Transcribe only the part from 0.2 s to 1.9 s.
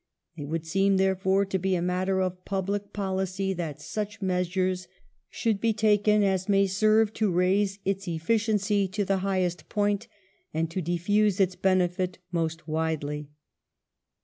It would seem, therefore, to be a